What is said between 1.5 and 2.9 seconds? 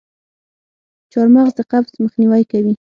د قبض مخنیوی کوي.